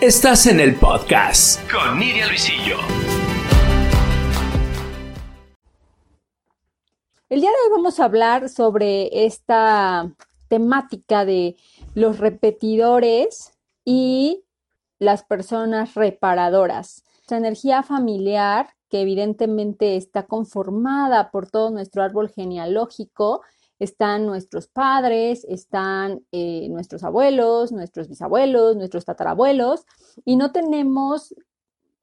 [0.00, 2.78] Estás en el podcast con Nidia Luisillo.
[7.28, 10.10] El día de hoy vamos a hablar sobre esta
[10.48, 11.56] temática de
[11.94, 13.52] los repetidores
[13.84, 14.42] y
[14.98, 17.04] las personas reparadoras.
[17.28, 23.42] La energía familiar, que evidentemente está conformada por todo nuestro árbol genealógico,
[23.80, 29.86] están nuestros padres, están eh, nuestros abuelos, nuestros bisabuelos, nuestros tatarabuelos,
[30.24, 31.34] y no tenemos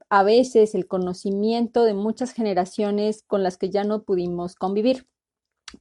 [0.10, 5.08] a veces el conocimiento de muchas generaciones con las que ya no pudimos convivir.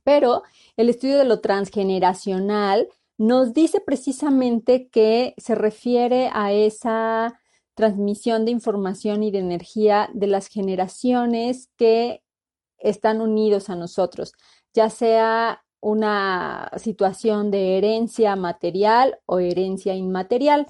[0.04, 0.42] Pero
[0.76, 7.40] el estudio de lo transgeneracional nos dice precisamente que se refiere a esa
[7.74, 12.22] transmisión de información y de energía de las generaciones que
[12.78, 14.32] están unidos a nosotros,
[14.74, 20.66] ya sea una situación de herencia material o herencia inmaterial.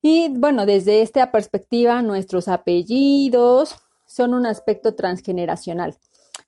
[0.00, 3.74] Y bueno, desde esta perspectiva, nuestros apellidos
[4.06, 5.96] son un aspecto transgeneracional.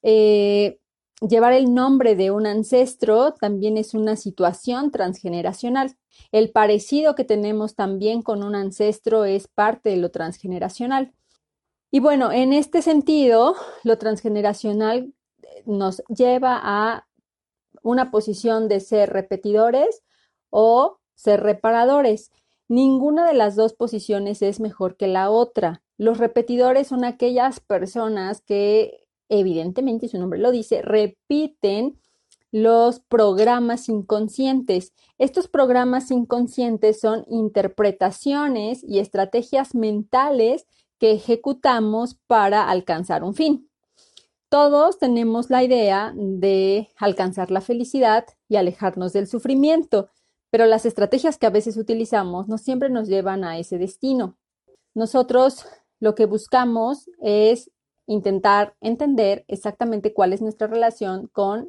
[0.04, 0.78] Eh,
[1.20, 5.96] llevar el nombre de un ancestro también es una situación transgeneracional.
[6.30, 11.12] El parecido que tenemos también con un ancestro es parte de lo transgeneracional.
[11.90, 15.12] Y bueno, en este sentido, lo transgeneracional
[15.64, 17.05] nos lleva a
[17.86, 20.02] una posición de ser repetidores
[20.50, 22.32] o ser reparadores.
[22.68, 25.82] Ninguna de las dos posiciones es mejor que la otra.
[25.96, 31.98] Los repetidores son aquellas personas que, evidentemente, su nombre lo dice, repiten
[32.50, 34.92] los programas inconscientes.
[35.18, 40.66] Estos programas inconscientes son interpretaciones y estrategias mentales
[40.98, 43.65] que ejecutamos para alcanzar un fin.
[44.48, 50.08] Todos tenemos la idea de alcanzar la felicidad y alejarnos del sufrimiento,
[50.50, 54.36] pero las estrategias que a veces utilizamos no siempre nos llevan a ese destino.
[54.94, 55.66] Nosotros
[55.98, 57.70] lo que buscamos es
[58.06, 61.68] intentar entender exactamente cuál es nuestra relación con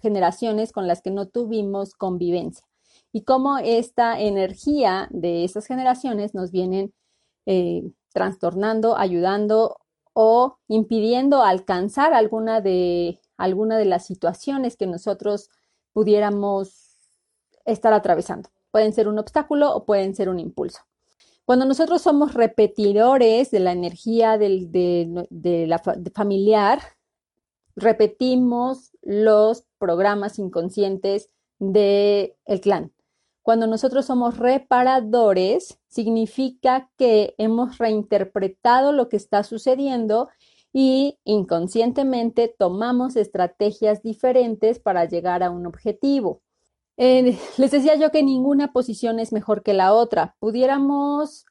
[0.00, 2.66] generaciones con las que no tuvimos convivencia
[3.12, 6.92] y cómo esta energía de esas generaciones nos vienen
[7.46, 9.78] eh, trastornando, ayudando
[10.12, 15.50] o impidiendo alcanzar alguna de, alguna de las situaciones que nosotros
[15.92, 16.98] pudiéramos
[17.64, 18.50] estar atravesando.
[18.70, 20.80] Pueden ser un obstáculo o pueden ser un impulso.
[21.44, 25.26] Cuando nosotros somos repetidores de la energía de,
[25.66, 25.82] la
[26.14, 26.80] familiar,
[27.74, 32.92] repetimos los programas inconscientes del clan.
[33.42, 40.28] Cuando nosotros somos reparadores, significa que hemos reinterpretado lo que está sucediendo
[40.72, 46.42] y inconscientemente tomamos estrategias diferentes para llegar a un objetivo.
[46.96, 50.36] Eh, les decía yo que ninguna posición es mejor que la otra.
[50.38, 51.46] Pudiéramos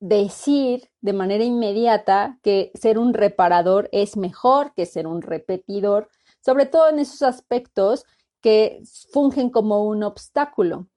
[0.00, 6.08] decir de manera inmediata que ser un reparador es mejor que ser un repetidor,
[6.40, 8.04] sobre todo en esos aspectos
[8.40, 8.80] que
[9.12, 10.88] fungen como un obstáculo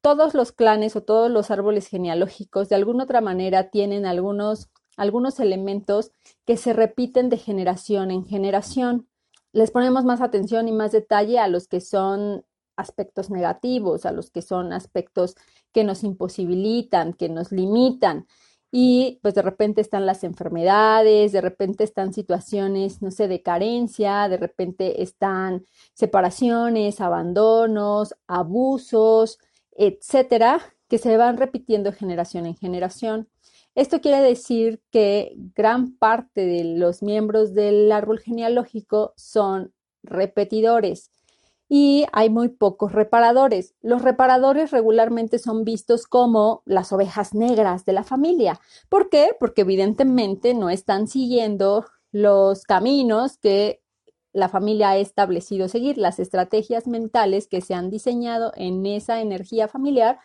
[0.00, 5.40] todos los clanes o todos los árboles genealógicos de alguna otra manera tienen algunos, algunos
[5.40, 6.12] elementos
[6.46, 9.08] que se repiten de generación en generación.
[9.52, 12.44] Les ponemos más atención y más detalle a los que son
[12.76, 15.36] aspectos negativos, a los que son aspectos
[15.72, 18.26] que nos imposibilitan, que nos limitan.
[18.72, 24.28] Y pues de repente están las enfermedades, de repente están situaciones, no sé, de carencia,
[24.28, 29.38] de repente están separaciones, abandonos, abusos,
[29.76, 33.28] etcétera, que se van repitiendo generación en generación.
[33.74, 39.72] Esto quiere decir que gran parte de los miembros del árbol genealógico son
[40.02, 41.10] repetidores
[41.68, 43.74] y hay muy pocos reparadores.
[43.80, 48.60] Los reparadores regularmente son vistos como las ovejas negras de la familia.
[48.88, 49.36] ¿Por qué?
[49.38, 53.79] Porque evidentemente no están siguiendo los caminos que
[54.32, 59.68] la familia ha establecido seguir, las estrategias mentales que se han diseñado en esa energía
[59.68, 60.18] familiar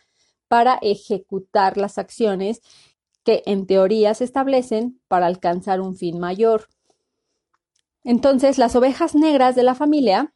[0.47, 2.61] para ejecutar las acciones
[3.23, 6.69] que en teoría se establecen para alcanzar un fin mayor.
[8.03, 10.33] Entonces, las ovejas negras de la familia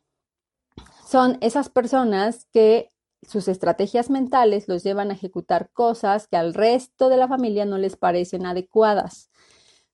[1.08, 7.10] son esas personas que sus estrategias mentales los llevan a ejecutar cosas que al resto
[7.10, 9.30] de la familia no les parecen adecuadas.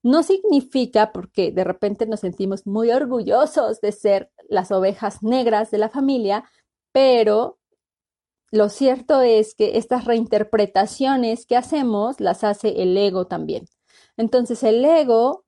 [0.05, 5.79] No significa porque de repente nos sentimos muy orgullosos de ser las ovejas negras de
[5.79, 6.43] la familia,
[6.91, 7.57] pero
[8.51, 13.65] lo cierto es que estas reinterpretaciones que hacemos las hace el ego también.
[14.15, 15.43] Entonces el ego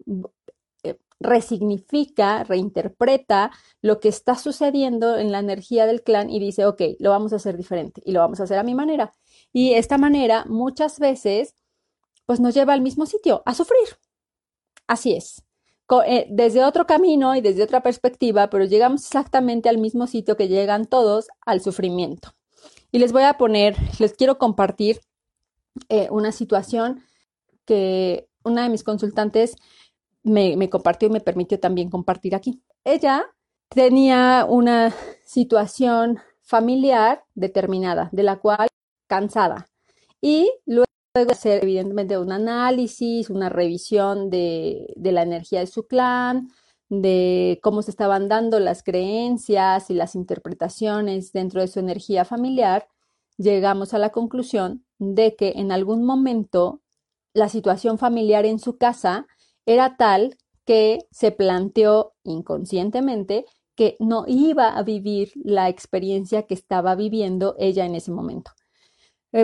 [0.81, 3.51] eh, resignifica, reinterpreta
[3.83, 7.35] lo que está sucediendo en la energía del clan y dice, ok, lo vamos a
[7.35, 9.13] hacer diferente y lo vamos a hacer a mi manera.
[9.53, 11.53] Y esta manera muchas veces
[12.25, 13.99] pues nos lleva al mismo sitio, a sufrir.
[14.87, 15.43] Así es.
[16.05, 20.49] Eh, desde otro camino y desde otra perspectiva, pero llegamos exactamente al mismo sitio que
[20.49, 22.33] llegan todos, al sufrimiento.
[22.91, 24.99] Y les voy a poner, les quiero compartir
[25.89, 27.03] eh, una situación
[27.65, 29.55] que una de mis consultantes
[30.23, 32.61] me, me compartió y me permitió también compartir aquí.
[32.83, 33.25] Ella
[33.69, 34.93] tenía una
[35.25, 38.67] situación familiar determinada, de la cual
[39.07, 39.67] cansada.
[40.21, 40.86] Y luego
[41.25, 46.49] de hacer evidentemente un análisis, una revisión de, de, la energía de su clan,
[46.89, 52.87] de cómo se estaban dando las creencias y las interpretaciones dentro de su energía familiar,
[53.37, 56.81] llegamos a la conclusión de que en algún momento
[57.33, 59.27] la situación familiar en su casa
[59.65, 66.95] era tal que se planteó inconscientemente que no iba a vivir la experiencia que estaba
[66.95, 68.51] viviendo ella en ese momento,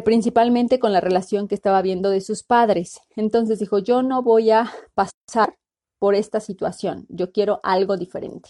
[0.03, 3.01] principalmente con la relación que estaba viendo de sus padres.
[3.15, 5.57] Entonces dijo, yo no voy a pasar
[5.99, 8.49] por esta situación, yo quiero algo diferente.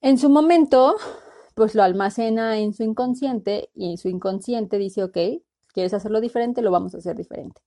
[0.00, 0.96] En su momento,
[1.54, 5.18] pues lo almacena en su inconsciente y en su inconsciente dice, ok,
[5.72, 7.60] quieres hacerlo diferente, lo vamos a hacer diferente.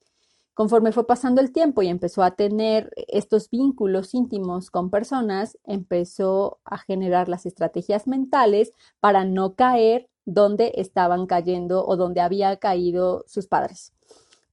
[0.54, 6.60] Conforme fue pasando el tiempo y empezó a tener estos vínculos íntimos con personas, empezó
[6.64, 13.24] a generar las estrategias mentales para no caer donde estaban cayendo o donde había caído
[13.28, 13.94] sus padres.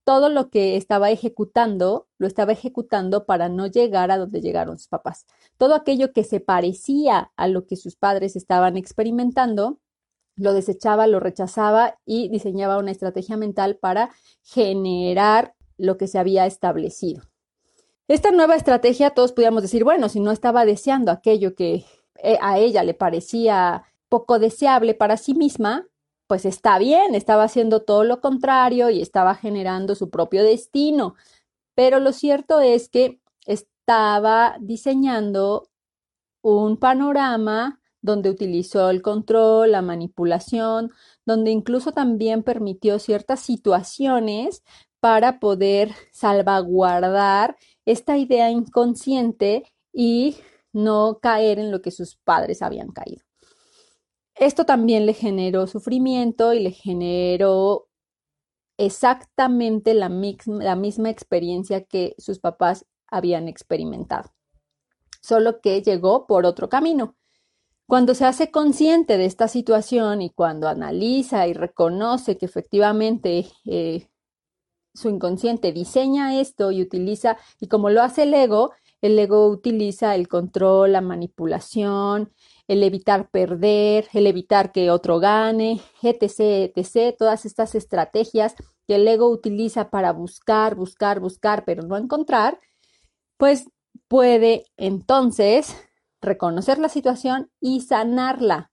[0.05, 4.89] Todo lo que estaba ejecutando, lo estaba ejecutando para no llegar a donde llegaron sus
[4.89, 5.27] papás.
[5.59, 9.79] Todo aquello que se parecía a lo que sus padres estaban experimentando,
[10.37, 14.11] lo desechaba, lo rechazaba y diseñaba una estrategia mental para
[14.43, 17.23] generar lo que se había establecido.
[18.09, 21.85] Esta nueva estrategia, todos podíamos decir, bueno, si no estaba deseando aquello que
[22.23, 25.87] eh, a ella le parecía poco deseable para sí misma,
[26.27, 31.15] pues está bien, estaba haciendo todo lo contrario y estaba generando su propio destino.
[31.75, 35.71] Pero lo cierto es que estaba diseñando
[36.43, 40.91] un panorama donde utilizó el control, la manipulación,
[41.25, 44.63] donde incluso también permitió ciertas situaciones
[45.01, 47.57] para poder salvaguardar
[47.87, 50.37] esta idea inconsciente y
[50.75, 53.32] no caer en lo que sus padres habían caído.
[54.35, 57.89] Esto también le generó sufrimiento y le generó
[58.79, 64.33] exactamente la, misma experiencia que sus papás habían experimentado,
[65.21, 67.17] solo que llegó por otro camino.
[67.87, 74.09] Cuando se hace consciente de esta situación y cuando analiza y reconoce que efectivamente eh,
[74.95, 80.15] su inconsciente diseña esto y utiliza, y como lo hace el ego, el ego utiliza
[80.15, 82.33] el control, la manipulación,
[82.73, 88.55] el evitar perder, el evitar que otro gane, etc., etc., todas estas estrategias
[88.87, 92.59] que el ego utiliza para buscar, buscar, buscar, pero no encontrar,
[93.37, 93.69] pues
[94.09, 95.77] puede entonces
[96.23, 98.71] reconocer la situación y sanarla.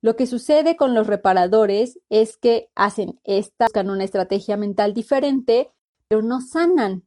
[0.00, 5.72] Lo que sucede con los reparadores es que hacen esta, buscan una estrategia mental diferente,
[6.06, 7.04] pero no sanan,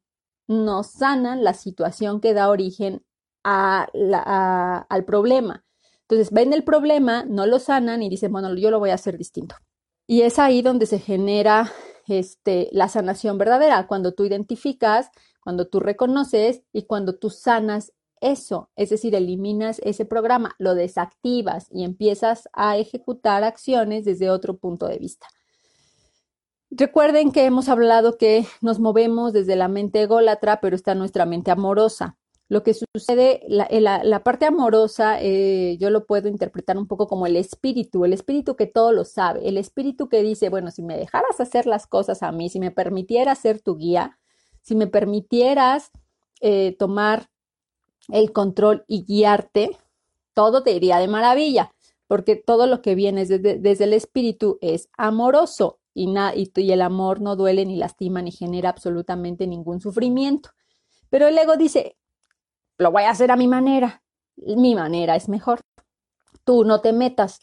[0.48, 3.02] no sanan la situación que da origen
[3.44, 5.64] al problema.
[6.08, 9.18] Entonces ven el problema, no lo sanan y dicen, bueno, yo lo voy a hacer
[9.18, 9.56] distinto.
[10.06, 11.72] Y es ahí donde se genera
[12.08, 15.10] este, la sanación verdadera, cuando tú identificas,
[15.42, 21.68] cuando tú reconoces y cuando tú sanas eso, es decir, eliminas ese programa, lo desactivas
[21.72, 25.28] y empiezas a ejecutar acciones desde otro punto de vista.
[26.70, 31.52] Recuerden que hemos hablado que nos movemos desde la mente ególatra, pero está nuestra mente
[31.52, 32.18] amorosa.
[32.54, 33.68] Lo que sucede, la,
[34.04, 38.56] la, parte amorosa, eh, yo lo puedo interpretar un poco como el espíritu, el espíritu
[38.56, 42.22] que todo lo sabe, el espíritu que dice, bueno, si me dejaras hacer las cosas
[42.22, 44.20] a mí, si me permitieras ser tu guía,
[44.62, 45.90] si me permitieras
[46.42, 47.32] eh, tomar
[48.10, 49.76] el control y guiarte,
[50.36, 51.74] todo te iría de maravilla,
[52.06, 57.36] porque todo lo que viene desde, el espíritu es amoroso y, y, el amor no
[57.36, 60.52] duele ni lastima ni genera absolutamente ningún sufrimiento.
[61.10, 61.98] Pero el ego dice,
[62.84, 64.04] lo voy a hacer a mi manera,
[64.36, 65.62] mi manera es mejor,
[66.44, 67.40] tú no te metas.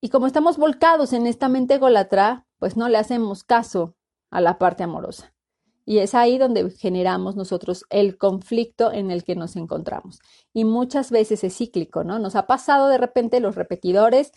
[0.00, 3.94] Y como estamos volcados en esta mente ególatra, pues no le hacemos caso
[4.30, 5.32] a la parte amorosa.
[5.86, 10.18] Y es ahí donde generamos nosotros el conflicto en el que nos encontramos.
[10.52, 12.18] Y muchas veces es cíclico, ¿no?
[12.18, 14.32] Nos ha pasado de repente los repetidores.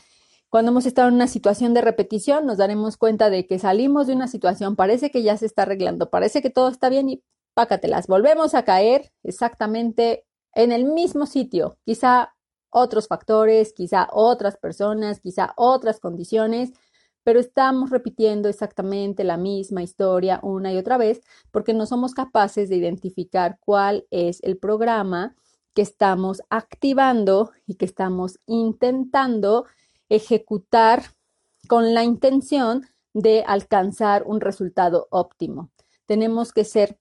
[0.49, 4.13] Cuando hemos estado en una situación de repetición, nos daremos cuenta de que salimos de
[4.13, 8.07] una situación, parece que ya se está arreglando, parece que todo está bien y pácatelas.
[8.07, 10.26] Volvemos a caer exactamente
[10.57, 11.77] en el mismo sitio.
[11.85, 12.33] Quizá
[12.71, 16.73] otros factores, quizá otras personas, quizá otras condiciones,
[17.23, 21.21] pero estamos repitiendo exactamente la misma historia una y otra vez
[21.51, 25.35] porque no somos capaces de identificar cuál es el programa
[25.75, 29.65] que estamos activando y que estamos intentando
[30.09, 31.03] ejecutar
[31.67, 35.69] con la intención de alcanzar un resultado óptimo.
[36.07, 36.97] Tenemos que ser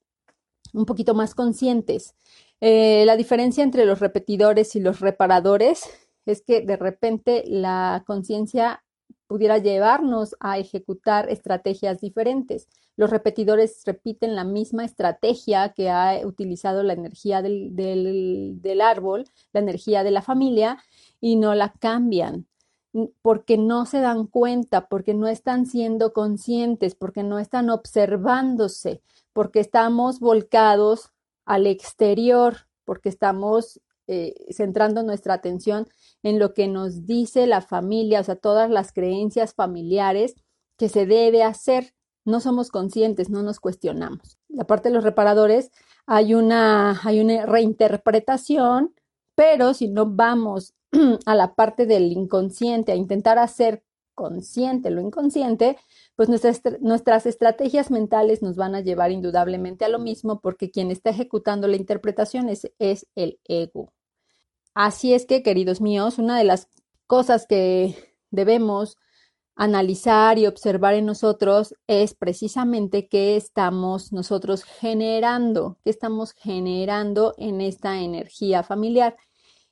[0.74, 2.14] un poquito más conscientes.
[2.60, 5.84] Eh, la diferencia entre los repetidores y los reparadores
[6.24, 8.82] es que de repente la conciencia
[9.26, 12.68] pudiera llevarnos a ejecutar estrategias diferentes.
[12.96, 19.60] Los repetidores repiten la misma estrategia que ha utilizado la energía del, del árbol, la
[19.60, 20.78] energía de la familia,
[21.20, 22.46] y no la cambian
[23.22, 29.60] porque no se dan cuenta, porque no están siendo conscientes, porque no están observándose, porque
[29.60, 31.12] estamos volcados
[31.46, 35.88] al exterior, porque estamos eh, centrando nuestra atención
[36.22, 40.34] en lo que nos dice la familia, o sea, todas las creencias familiares
[40.76, 41.94] que se debe hacer.
[42.24, 44.38] No somos conscientes, no nos cuestionamos.
[44.48, 45.70] La parte de los reparadores
[46.06, 48.94] hay una, hay una reinterpretación,
[49.34, 50.74] pero si no vamos
[51.26, 53.82] a la parte del inconsciente, a intentar hacer
[54.16, 55.78] consciente lo inconsciente,
[56.16, 60.90] pues nuestras, nuestras estrategias mentales nos van a llevar indudablemente a lo mismo porque quien
[60.90, 63.92] está ejecutando la interpretación es, es el ego.
[64.74, 66.68] Así es que, queridos míos, una de las
[67.06, 67.94] cosas que
[68.30, 68.98] debemos
[69.54, 77.62] analizar y observar en nosotros es precisamente qué estamos nosotros generando, qué estamos generando en
[77.62, 79.16] esta energía familiar.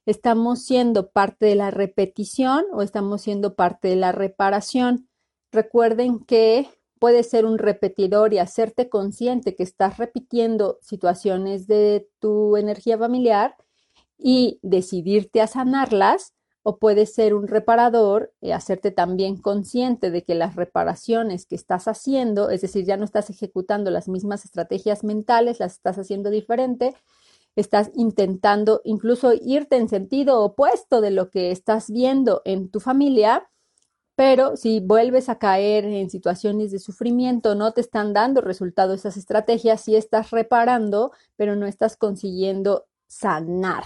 [0.07, 5.09] ¿Estamos siendo parte de la repetición o estamos siendo parte de la reparación?
[5.51, 6.69] Recuerden que
[6.99, 13.57] puede ser un repetidor y hacerte consciente que estás repitiendo situaciones de tu energía familiar
[14.19, 16.35] y decidirte a sanarlas,
[16.67, 21.89] o puede ser un reparador y hacerte también consciente de que las reparaciones que estás
[21.89, 26.95] haciendo, es decir, ya no estás ejecutando las mismas estrategias mentales, las estás haciendo diferente,
[27.57, 33.49] estás intentando incluso irte en sentido opuesto de lo que estás viendo en tu familia
[34.17, 39.17] pero si vuelves a caer en situaciones de sufrimiento, no te están dando resultado esas
[39.17, 43.85] estrategias, sí estás reparando, pero no estás consiguiendo sanar.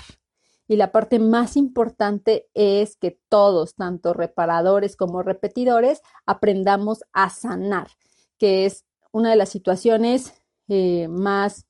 [0.66, 7.88] Y la parte más importante es que todos, tanto reparadores como repetidores, aprendamos a sanar,
[8.36, 10.34] que es una de las situaciones
[10.68, 11.64] eh, más,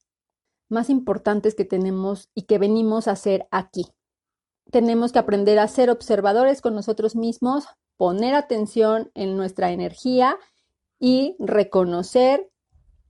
[0.69, 3.87] más importantes que tenemos y que venimos a hacer aquí.
[4.71, 10.37] Tenemos que aprender a ser observadores con nosotros mismos, poner atención en nuestra energía
[10.99, 12.51] y reconocer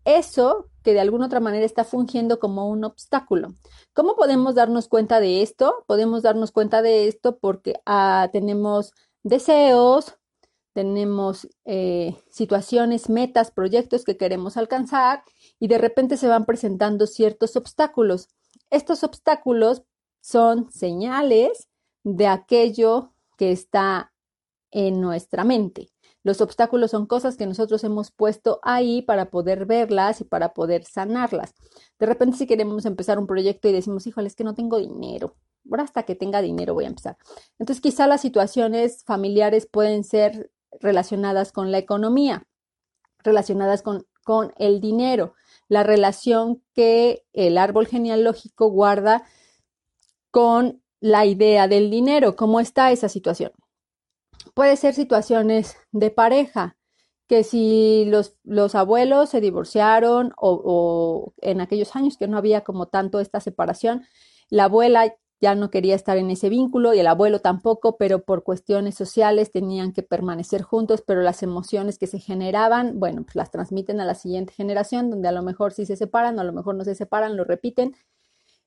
[0.05, 3.55] eso que de alguna otra manera está fungiendo como un obstáculo.
[3.93, 5.85] ¿Cómo podemos darnos cuenta de esto?
[5.87, 10.18] Podemos darnos cuenta de esto porque ah, tenemos deseos,
[10.79, 15.25] tenemos eh, situaciones, metas, proyectos que queremos alcanzar
[15.59, 18.29] y de repente se van presentando ciertos obstáculos.
[18.71, 19.83] Estos obstáculos
[20.21, 21.67] son señales
[22.05, 24.13] de aquello que está
[24.71, 25.91] en nuestra mente.
[26.23, 30.85] Los obstáculos son cosas que nosotros hemos puesto ahí para poder verlas y para poder
[30.85, 31.55] sanarlas.
[31.99, 35.35] De repente si queremos empezar un proyecto y decimos, híjole, es que no tengo dinero.
[35.69, 37.17] Ahora hasta que tenga dinero voy a empezar.
[37.59, 42.47] Entonces quizá las situaciones familiares pueden ser relacionadas con la economía,
[43.23, 45.35] relacionadas con, con el dinero,
[45.69, 49.25] la relación que el árbol genealógico guarda
[50.31, 52.37] con la idea del dinero.
[52.37, 53.53] ¿Cómo está esa situación?
[54.55, 56.77] Puede ser situaciones de pareja,
[57.29, 62.63] que si los, los abuelos se divorciaron o, o, en aquellos años que no había
[62.63, 64.07] como tanto esta separación,
[64.49, 68.43] la abuela ya no quería estar en ese vínculo y el abuelo tampoco, pero por
[68.43, 73.51] cuestiones sociales tenían que permanecer juntos, pero las emociones que se generaban, bueno, pues las
[73.51, 76.75] transmiten a la siguiente generación, donde a lo mejor sí se separan, a lo mejor
[76.75, 77.95] no se separan, lo repiten,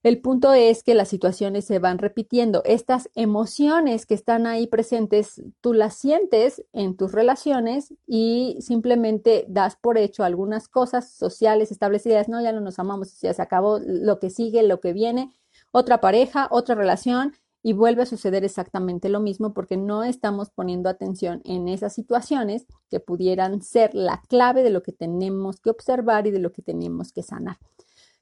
[0.03, 2.63] el punto es que las situaciones se van repitiendo.
[2.65, 9.75] Estas emociones que están ahí presentes, tú las sientes en tus relaciones y simplemente das
[9.75, 12.29] por hecho algunas cosas sociales establecidas.
[12.29, 15.31] No, ya no nos amamos, ya se acabó lo que sigue, lo que viene,
[15.71, 20.89] otra pareja, otra relación y vuelve a suceder exactamente lo mismo porque no estamos poniendo
[20.89, 26.27] atención en esas situaciones que pudieran ser la clave de lo que tenemos que observar
[26.27, 27.57] y de lo que tenemos que sanar.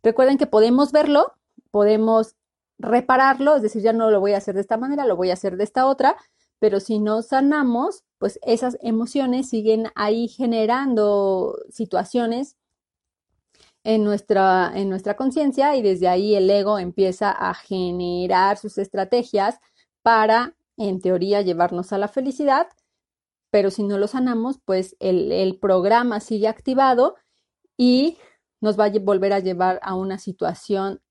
[0.03, 1.33] Recuerden que podemos verlo,
[1.71, 2.35] podemos
[2.77, 5.33] repararlo, es decir, ya no lo voy a hacer de esta manera, lo voy a
[5.33, 6.15] hacer de esta otra,
[6.59, 12.57] pero si no sanamos, pues esas emociones siguen ahí generando situaciones
[13.83, 19.59] en nuestra, en nuestra conciencia y desde ahí el ego empieza a generar sus estrategias
[20.01, 22.67] para, en teoría, llevarnos a la felicidad,
[23.51, 27.15] pero si no lo sanamos, pues el, el programa sigue activado
[27.77, 28.17] y
[28.61, 31.01] nos va a volver a llevar a una situación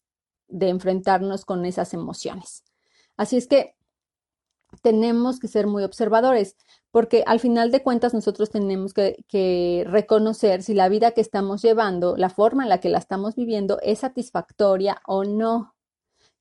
[0.48, 2.64] de enfrentarnos con esas emociones.
[3.16, 3.74] Así es que
[4.82, 6.56] tenemos que ser muy observadores,
[6.90, 12.16] porque al final de cuentas nosotros tenemos que, reconocer si la vida que estamos llevando,
[12.16, 15.74] la forma en la que la estamos viviendo, es satisfactoria o no.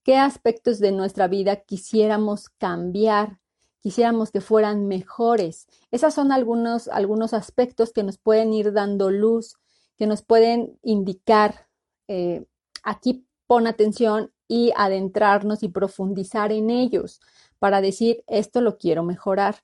[0.03, 3.39] ¿Qué aspectos de nuestra vida quisiéramos cambiar?
[3.81, 5.67] Quisiéramos que fueran mejores.
[5.91, 9.57] Esos son algunos, algunos aspectos que nos pueden ir dando luz,
[9.97, 11.67] que nos pueden indicar,
[12.07, 12.45] eh,
[12.83, 17.19] aquí pon atención y adentrarnos y profundizar en ellos
[17.59, 19.57] para decir, esto lo quiero mejorar,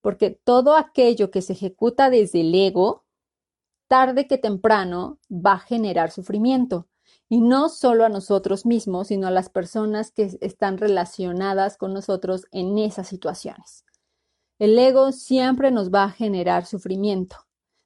[0.00, 3.04] porque todo aquello que se ejecuta desde el ego,
[3.88, 6.86] tarde que temprano va a generar sufrimiento.
[7.28, 12.46] Y no solo a nosotros mismos, sino a las personas que están relacionadas con nosotros
[12.52, 13.84] en esas situaciones.
[14.58, 17.36] El ego siempre nos va a generar sufrimiento.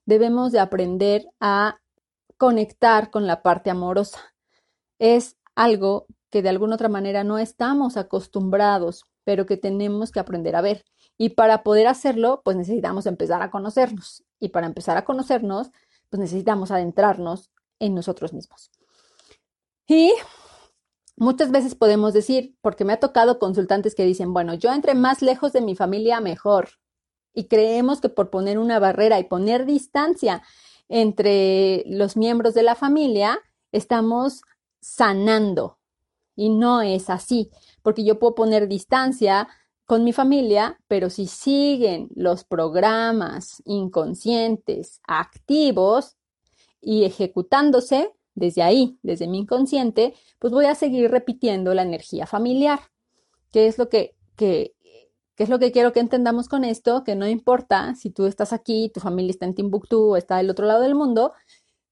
[0.07, 1.81] Debemos de aprender a
[2.37, 4.21] conectar con la parte amorosa.
[4.99, 10.56] Es algo que de alguna otra manera no estamos acostumbrados pero que tenemos que aprender
[10.56, 10.84] a ver.
[11.18, 14.24] Y para poder hacerlo, pues necesitamos empezar a conocernos.
[14.38, 15.70] Y para empezar a conocernos,
[16.08, 18.70] pues necesitamos adentrarnos en nosotros mismos.
[19.86, 20.12] Y
[21.16, 25.20] muchas veces podemos decir, porque me ha tocado consultantes que dicen, bueno, yo entre más
[25.20, 26.70] lejos de mi familia, mejor.
[27.34, 30.42] Y creemos que por poner una barrera y poner distancia
[30.88, 33.38] entre los miembros de la familia,
[33.72, 34.42] estamos
[34.80, 35.79] sanando.
[36.37, 37.50] Y no es así
[37.82, 39.49] porque yo puedo poner distancia
[39.87, 46.16] con mi familia, pero si siguen los programas inconscientes activos
[46.80, 52.78] y ejecutándose desde ahí, desde mi inconsciente, pues voy a seguir repitiendo la energía familiar.
[53.50, 54.76] ¿Qué es lo que, que,
[55.37, 57.02] es lo que quiero que entendamos con esto?
[57.02, 60.50] Que no importa si tú estás aquí, tu familia está en Timbuktu o está del
[60.50, 61.32] otro lado del mundo,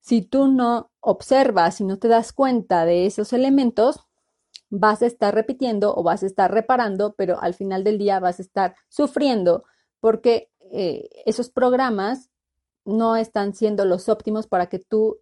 [0.01, 4.08] si tú no observas y no te das cuenta de esos elementos,
[4.71, 8.39] vas a estar repitiendo o vas a estar reparando, pero al final del día vas
[8.39, 9.65] a estar sufriendo
[10.01, 12.31] porque eh, esos programas
[12.85, 15.19] no están siendo los óptimos para que tú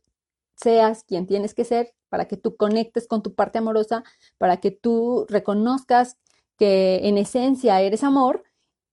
[0.55, 4.05] seas quien tienes que ser, para que tú conectes con tu parte amorosa,
[4.39, 6.17] para que tú reconozcas
[6.57, 8.45] que en esencia eres amor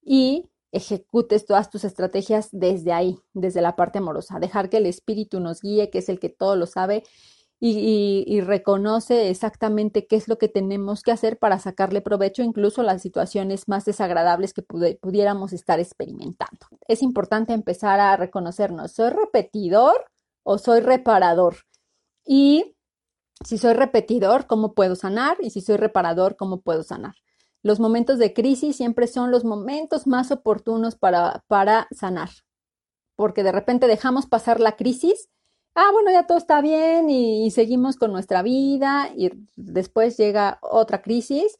[0.01, 5.39] y ejecutes todas tus estrategias desde ahí, desde la parte amorosa, dejar que el espíritu
[5.39, 7.03] nos guíe, que es el que todo lo sabe
[7.65, 12.83] y, reconoce exactamente qué es lo que tenemos que hacer para sacarle provecho incluso a
[12.83, 16.67] las situaciones más desagradables que pudiéramos estar experimentando.
[16.89, 20.11] Es importante empezar a reconocernos, ¿soy repetidor
[20.43, 21.55] o soy reparador?
[22.25, 22.75] Y
[23.45, 25.37] si soy repetidor, ¿cómo puedo sanar?
[25.39, 27.15] Y si soy reparador, ¿cómo puedo sanar?
[27.61, 32.29] Los momentos de crisis siempre son los momentos más oportunos para, para sanar,
[33.15, 35.29] porque de repente dejamos pasar la crisis
[35.75, 41.01] ah, bueno, ya todo está bien y, seguimos con nuestra vida y después llega otra
[41.01, 41.57] crisis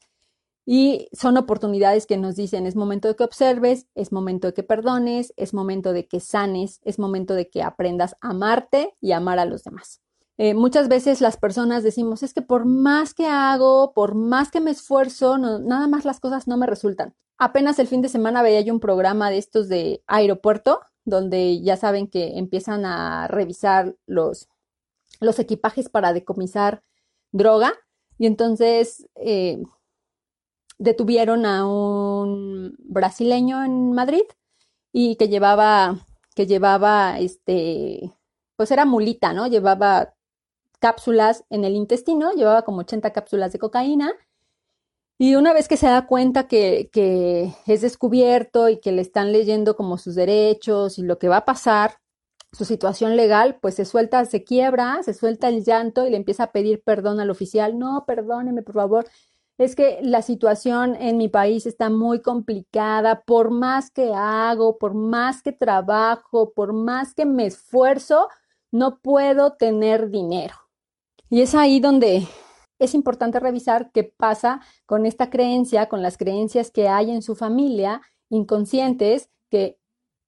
[0.66, 4.64] y son oportunidades que nos dicen, es momento de que observes, es momento de que
[4.64, 9.40] perdones, es momento de que sanes, es momento de que aprendas a amarte y amar
[9.40, 10.02] a los demás.
[10.38, 14.62] Eh, muchas veces las personas decimos, es que por más que hago, por más que
[14.62, 17.14] me esfuerzo, nada más las cosas no me resultan.
[17.38, 21.78] Apenas el fin de semana veía yo un programa de estos de aeropuerto donde ya
[21.78, 24.48] saben que empiezan a revisar los,
[25.20, 26.84] los equipajes para decomisar
[27.32, 27.74] droga
[28.18, 29.62] y entonces eh,
[30.78, 34.24] detuvieron a un brasileño en Madrid
[34.92, 38.14] y que llevaba, que llevaba, este,
[38.56, 39.48] pues era mulita, ¿no?
[39.48, 40.14] Llevaba
[40.80, 44.14] cápsulas en el intestino, llevaba como 80 cápsulas de cocaína
[45.24, 46.90] y una vez que se da cuenta que,
[47.66, 51.46] es descubierto y que le están leyendo como sus derechos y lo que va a
[51.46, 51.96] pasar,
[52.52, 56.44] su situación legal, pues se suelta, se quiebra, se suelta el llanto y le empieza
[56.44, 57.80] a pedir perdón al oficial.
[57.80, 59.06] No, perdóneme, por favor.
[59.58, 63.22] Es que la situación en mi país está muy complicada.
[63.22, 68.28] Por más que hago, por más que trabajo, por más que me esfuerzo,
[68.72, 70.56] no puedo tener dinero.
[71.30, 72.28] Y es ahí donde
[72.80, 77.36] es importante revisar qué pasa con esta creencia, con las creencias que hay en su
[77.36, 79.78] familia inconscientes que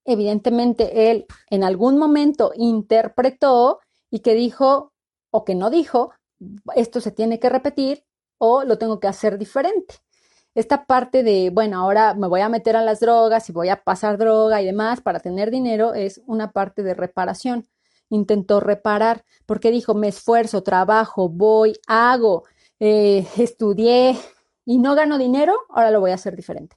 [0.05, 3.79] evidentemente él en algún momento interpretó
[4.12, 4.93] y que dijo
[5.31, 6.12] o que no dijo,
[6.75, 8.05] esto se tiene que repetir
[8.38, 9.95] o lo tengo que hacer diferente.
[10.53, 13.84] Esta parte de, bueno, ahora me voy a meter a las drogas y voy a
[13.84, 17.67] pasar droga y demás para tener dinero es una parte de reparación
[18.09, 22.43] intentó reparar, porque dijo, me esfuerzo, trabajo, voy, hago,
[22.79, 24.17] eh, estudié
[24.65, 26.75] y no gano dinero, ahora lo voy a hacer diferente.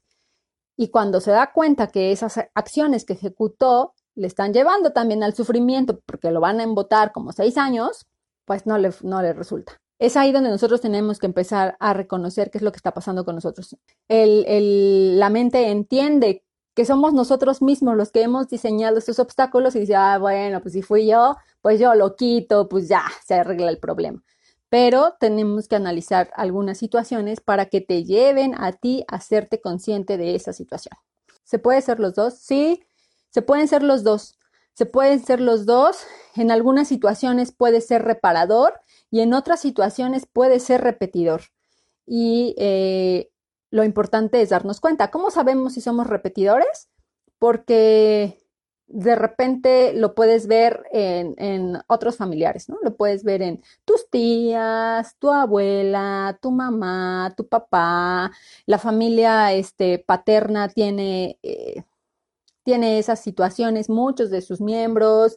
[0.77, 5.35] Y cuando se da cuenta que esas acciones que ejecutó le están llevando también al
[5.35, 8.07] sufrimiento porque lo van a embotar como seis años,
[8.45, 9.81] pues no le, no le resulta.
[9.99, 13.25] Es ahí donde nosotros tenemos que empezar a reconocer qué es lo que está pasando
[13.25, 13.77] con nosotros.
[14.07, 16.45] El, la mente entiende
[16.79, 20.75] que somos nosotros mismos los que hemos diseñado estos obstáculos y dice, ah, bueno, pues
[20.75, 24.23] si fui yo, pues yo lo quito, pues ya se arregla el problema.
[24.69, 30.19] Pero tenemos que analizar algunas situaciones para que te lleven a ti a hacerte consciente
[30.19, 30.97] de esa situación.
[31.43, 32.35] ¿Se puede ser los dos?
[32.39, 32.85] Sí,
[33.31, 34.39] se pueden ser los dos.
[34.73, 36.05] Se pueden ser los dos.
[36.37, 38.75] En algunas situaciones puede ser reparador
[39.11, 41.43] y en otras situaciones puede ser repetidor.
[42.07, 43.33] Y eh,
[43.71, 45.11] lo importante es darnos cuenta.
[45.11, 46.89] ¿Cómo sabemos si somos repetidores?
[47.39, 48.39] Porque
[48.89, 52.79] de repente lo puedes ver en, otros familiares, ¿no?
[52.83, 58.33] Lo puedes ver en tus tías, tu abuela, tu mamá, tu papá,
[58.67, 61.85] la familia este, paterna tiene, eh,
[62.65, 65.37] tiene esas situaciones, muchos de sus miembros,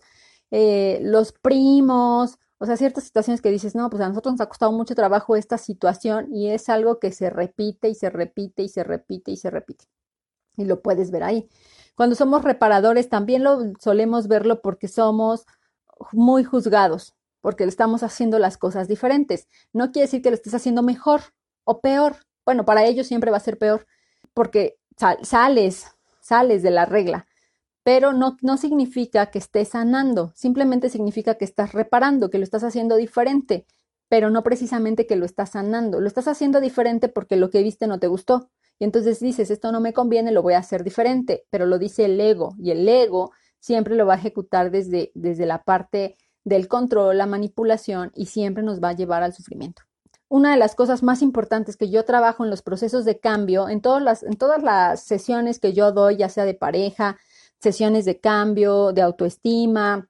[0.50, 4.45] eh, los primos, o sea, ciertas situaciones que dices, no, pues a nosotros nos ha
[4.45, 8.69] costado mucho trabajo esta situación y es algo que se repite y se repite y
[8.69, 9.86] se repite y se repite.
[10.58, 11.50] Y lo puedes ver ahí.
[11.95, 15.47] Cuando somos reparadores también lo solemos verlo porque somos
[16.12, 19.47] muy juzgados, porque estamos haciendo las cosas diferentes.
[19.74, 21.21] No quiere decir que lo estés haciendo mejor
[21.63, 22.17] o peor.
[22.45, 23.88] Bueno, para ellos siempre va a ser peor
[24.36, 24.78] porque
[25.24, 25.88] sales,
[26.19, 27.26] sales de la regla
[27.84, 32.63] pero no, no significa que estés sanando, simplemente significa que estás reparando, que lo estás
[32.63, 33.65] haciendo diferente,
[34.12, 36.02] pero no precisamente que lo estás sanando.
[36.02, 38.50] Lo estás haciendo diferente porque lo que viste no te gustó.
[38.78, 42.04] Y entonces dices, esto no me conviene, lo voy a hacer diferente, pero lo dice
[42.04, 46.67] el ego y el ego siempre lo va a ejecutar desde, desde la parte del
[46.67, 49.84] control, la manipulación y siempre nos va a llevar al sufrimiento.
[50.28, 53.80] Una de las cosas más importantes que yo trabajo en los procesos de cambio, en
[53.80, 57.17] todas las, en todas las sesiones que yo doy, ya sea de pareja,
[57.62, 60.10] sesiones de cambio, de autoestima,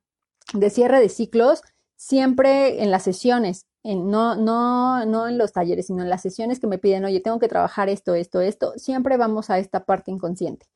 [0.53, 1.61] de cierre de ciclos,
[1.95, 6.67] siempre en las sesiones, no, no, no en los talleres, sino en las sesiones que
[6.67, 10.67] me piden, oye, tengo que trabajar esto, esto, esto, siempre vamos a esta parte inconsciente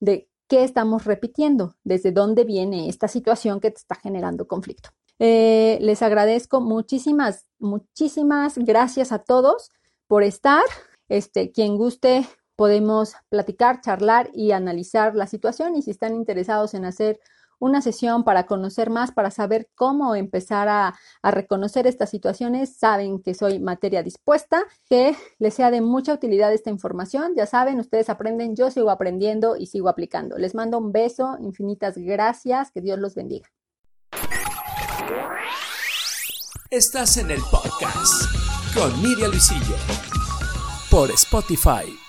[0.00, 4.90] de qué estamos repitiendo, desde dónde viene esta situación que te está generando conflicto.
[5.18, 9.70] Eh, les agradezco muchísimas, muchísimas gracias a todos
[10.08, 10.64] por estar.
[11.08, 12.26] Este, quien guste
[12.62, 17.18] podemos platicar, charlar y analizar la situación y si están interesados en hacer
[17.58, 20.94] una sesión para conocer más, para saber cómo empezar a,
[21.24, 26.70] reconocer estas situaciones, saben que soy materia dispuesta, que les sea de mucha utilidad esta
[26.70, 27.32] información.
[27.34, 30.38] Ya saben, ustedes aprenden, yo sigo aprendiendo y sigo aplicando.
[30.38, 33.48] Les mando un beso, infinitas gracias, que Dios los bendiga.
[36.70, 38.22] Estás en el podcast
[38.72, 39.74] con Miriam Luisillo
[40.88, 42.01] por Spotify.